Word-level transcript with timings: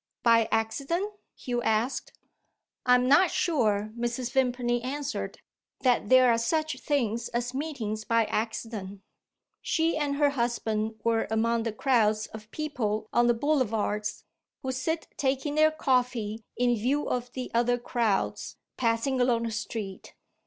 "By 0.23 0.49
accident?" 0.51 1.13
Hugh 1.35 1.61
asked. 1.61 2.13
"I 2.87 2.95
am 2.95 3.07
not 3.07 3.29
sure," 3.29 3.91
Mrs. 3.95 4.31
Vimpany 4.31 4.81
answered, 4.81 5.39
"that 5.81 6.09
there 6.09 6.31
are 6.33 6.39
such 6.39 6.79
things 6.79 7.27
as 7.29 7.53
meetings 7.53 8.03
by 8.03 8.25
accident. 8.25 9.01
She 9.61 9.95
and 9.95 10.15
her 10.15 10.31
husband 10.31 10.99
were 11.03 11.27
among 11.29 11.61
the 11.61 11.71
crowds 11.71 12.25
of 12.33 12.49
people 12.49 13.09
on 13.13 13.27
the 13.27 13.35
Boulevards, 13.35 14.23
who 14.63 14.71
sit 14.71 15.07
taking 15.17 15.53
their 15.53 15.69
coffee 15.69 16.43
in 16.57 16.73
view 16.75 17.07
of 17.07 17.31
the 17.33 17.51
other 17.53 17.77
crowds, 17.77 18.55
passing 18.77 19.21
along 19.21 19.43
the 19.43 19.51
street. 19.51 20.15